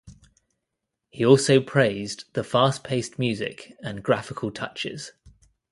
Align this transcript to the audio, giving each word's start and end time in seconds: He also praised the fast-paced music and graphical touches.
He 1.11 1.23
also 1.23 1.61
praised 1.61 2.25
the 2.33 2.43
fast-paced 2.43 3.19
music 3.19 3.73
and 3.83 4.01
graphical 4.01 4.49
touches. 4.49 5.11